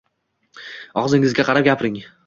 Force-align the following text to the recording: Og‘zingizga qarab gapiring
Og‘zingizga 1.03 1.47
qarab 1.51 1.71
gapiring 1.73 2.05